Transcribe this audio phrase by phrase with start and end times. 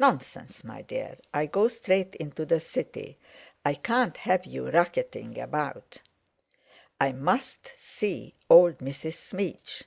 [0.00, 3.16] "Nonsense, my dear; I go straight into the City.
[3.64, 5.98] I can't have you racketting about!"
[7.00, 9.14] "I must see old Mrs.
[9.14, 9.84] Smeech."